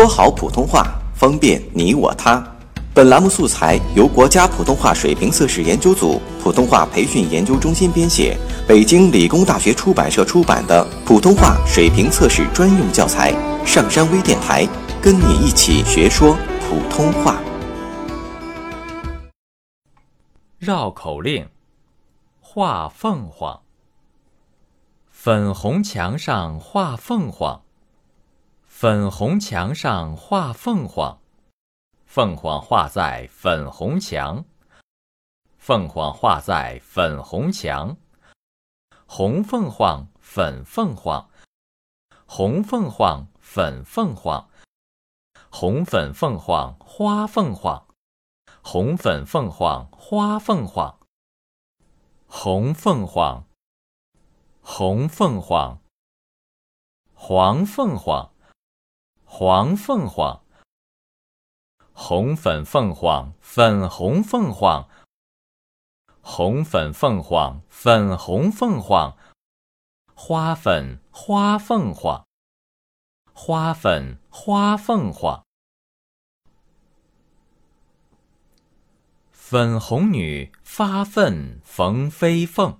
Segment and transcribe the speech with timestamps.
[0.00, 2.42] 说好普通话，方便你我他。
[2.94, 8.34] 本栏目素材由国家普通话水平测试研究组普通话培训研究中心编写，
[8.66, 13.34] 北京理工大学出版社出版的普通话水平测试专用教材。
[13.62, 14.66] 上山微电台，
[15.02, 17.38] 跟你一起学说普通话。
[20.58, 21.46] 绕口令：
[22.40, 23.60] 画凤凰。
[25.10, 27.60] 粉红墙上画凤凰，
[28.80, 31.20] 粉红墙上画凤凰，
[32.06, 34.42] 凤凰画在粉红墙，
[35.58, 37.98] 凤凰画在粉红墙，
[39.04, 41.28] 红凤凰，粉凤凰，
[42.24, 44.48] 红凤凰，粉凤凰，
[45.50, 47.86] 红粉凤凰花凤凰，
[48.62, 50.98] 红粉凤凰花凤凰，
[52.26, 53.44] 红凤凰。
[54.62, 55.82] 红凤凰，
[57.12, 58.32] 黄凤凰，
[59.42, 60.42] 黄凤凰，
[61.94, 64.86] 红粉凤凰，粉红凤凰，
[66.20, 69.16] 红粉凤凰，粉红凤凰，
[70.14, 72.26] 花粉花凤凰，
[73.32, 75.42] 花粉花凤凰，
[79.30, 82.78] 粉红女发奋逢飞凤。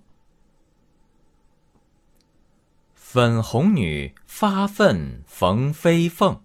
[2.95, 6.45] 粉红女发奋逢飞凤，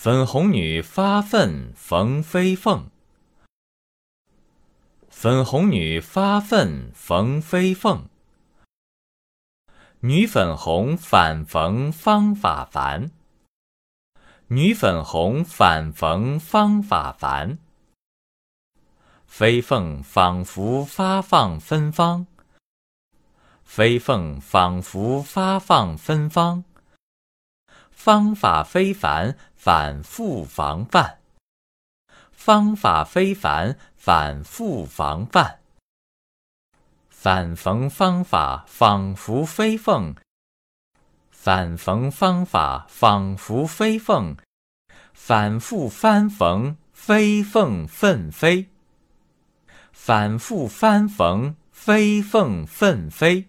[0.00, 2.88] 粉红女发愤缝飞凤，
[5.08, 8.04] 粉红女发愤缝飞凤，
[9.98, 13.10] 女粉红反缝方法繁，
[14.46, 17.58] 女粉红反缝方法繁，
[19.26, 22.24] 飞凤仿佛发放芬芳。
[23.64, 26.64] 飞凤仿佛发放芬芳，
[28.00, 31.18] 方法非凡，反复防范。
[32.30, 35.58] 方法非凡，反复防范。
[37.10, 40.14] 反缝方法仿佛飞凤，
[41.32, 44.36] 反缝方法仿佛飞凤，
[45.12, 48.68] 反复翻缝飞凤奋飞，
[49.90, 53.48] 反复翻缝飞凤奋飞。